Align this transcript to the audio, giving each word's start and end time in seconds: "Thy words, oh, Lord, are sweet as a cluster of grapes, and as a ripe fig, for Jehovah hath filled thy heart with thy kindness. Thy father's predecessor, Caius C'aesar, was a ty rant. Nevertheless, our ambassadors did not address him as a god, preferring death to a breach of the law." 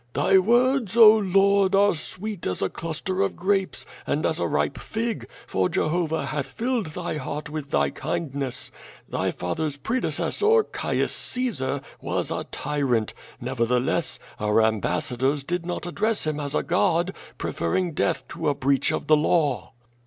"Thy 0.13 0.39
words, 0.39 0.97
oh, 0.97 1.15
Lord, 1.17 1.75
are 1.75 1.93
sweet 1.93 2.47
as 2.47 2.63
a 2.63 2.69
cluster 2.69 3.21
of 3.21 3.35
grapes, 3.35 3.85
and 4.07 4.25
as 4.25 4.39
a 4.39 4.47
ripe 4.47 4.79
fig, 4.79 5.27
for 5.45 5.69
Jehovah 5.69 6.25
hath 6.25 6.47
filled 6.47 6.87
thy 6.87 7.17
heart 7.17 7.51
with 7.51 7.69
thy 7.69 7.91
kindness. 7.91 8.71
Thy 9.07 9.29
father's 9.29 9.77
predecessor, 9.77 10.63
Caius 10.63 11.13
C'aesar, 11.13 11.81
was 12.01 12.31
a 12.31 12.45
ty 12.45 12.81
rant. 12.81 13.13
Nevertheless, 13.39 14.17
our 14.39 14.63
ambassadors 14.63 15.43
did 15.43 15.67
not 15.67 15.85
address 15.85 16.25
him 16.25 16.39
as 16.39 16.55
a 16.55 16.63
god, 16.63 17.13
preferring 17.37 17.93
death 17.93 18.27
to 18.29 18.49
a 18.49 18.55
breach 18.55 18.91
of 18.91 19.05
the 19.05 19.15
law." 19.15 19.73